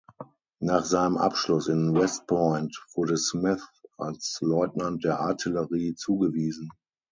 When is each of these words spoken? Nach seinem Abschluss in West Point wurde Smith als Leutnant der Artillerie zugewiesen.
Nach 0.59 0.83
seinem 0.83 1.15
Abschluss 1.17 1.67
in 1.67 1.93
West 1.93 2.25
Point 2.25 2.75
wurde 2.95 3.17
Smith 3.17 3.63
als 3.99 4.39
Leutnant 4.41 5.03
der 5.03 5.19
Artillerie 5.19 5.93
zugewiesen. 5.93 6.69